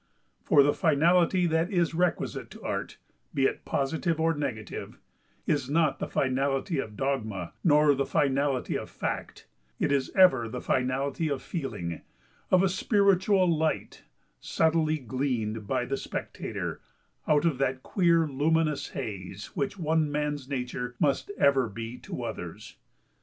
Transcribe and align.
For 0.41 0.63
the 0.63 0.73
finality 0.73 1.45
that 1.45 1.69
is 1.69 1.93
requisite 1.93 2.49
to 2.49 2.63
Art, 2.63 2.97
be 3.35 3.45
it 3.45 3.65
positive 3.65 4.19
or 4.19 4.33
negative, 4.33 4.97
is 5.45 5.69
not 5.69 5.99
the 5.99 6.07
finality 6.07 6.79
of 6.79 6.97
dogma, 6.97 7.53
nor 7.63 7.93
the 7.93 8.07
finality 8.07 8.75
of 8.75 8.89
fact, 8.89 9.45
it 9.79 9.91
is 9.91 10.09
ever 10.15 10.49
the 10.49 10.59
finality 10.59 11.29
of 11.29 11.43
feeling—of 11.43 12.63
a 12.63 12.67
spiritual 12.67 13.47
light, 13.47 14.03
subtly 14.39 14.97
gleaned 14.97 15.67
by 15.67 15.85
the 15.85 15.97
spectator 15.97 16.81
out 17.27 17.45
of 17.45 17.59
that 17.59 17.83
queer 17.83 18.27
luminous 18.27 18.87
haze 18.97 19.51
which 19.55 19.77
one 19.77 20.11
man's 20.11 20.49
nature 20.49 20.95
must 20.99 21.29
ever 21.37 21.69
be 21.69 21.99
to 21.99 22.23
others. 22.23 22.75